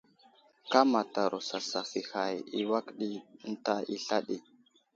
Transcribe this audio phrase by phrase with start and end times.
[0.71, 3.09] Kámataro sasaf i hay i awak ɗi
[3.49, 3.73] ənta
[4.03, 4.37] sla ɗi.